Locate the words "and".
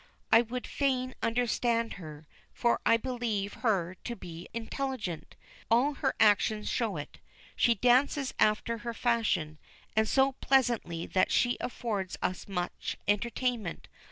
9.95-10.07